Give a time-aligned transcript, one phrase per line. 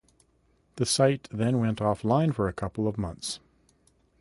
[0.77, 3.39] The site then went offline for a couple of months.